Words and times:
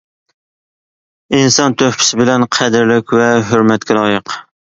ئىنسان 1.39 1.75
تۆھپىسى 1.81 2.19
بىلەن 2.23 2.47
قەدىرلىك 2.57 3.15
ۋە 3.19 3.29
ھۆرمەتكە 3.53 4.01
لايىق. 4.01 4.37